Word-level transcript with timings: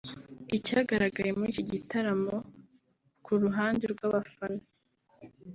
Icyagaragaye 0.57 1.31
muri 1.37 1.49
iki 1.53 1.63
gitaramo 1.73 2.35
ku 3.23 3.31
ruhande 3.41 3.83
rw’abafana 3.93 4.63